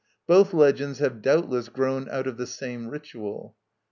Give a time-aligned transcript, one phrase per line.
[0.25, 3.55] Both legends have doubtless grown out of the same ritual.